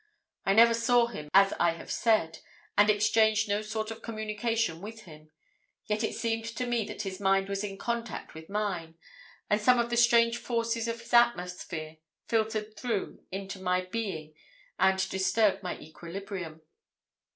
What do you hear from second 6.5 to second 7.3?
me that his